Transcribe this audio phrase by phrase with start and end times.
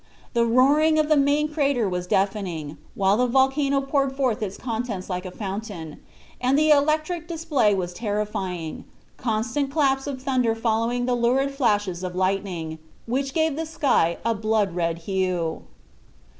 [0.33, 5.11] The roaring of the main crater was deafening, while the volcano poured forth its contents
[5.11, 5.99] like a fountain,
[6.41, 8.85] and the electric display was terrifying,
[9.17, 14.33] constant claps of thunder following the lurid flashes of lightning, which gave the sky a
[14.33, 15.61] blood red hue.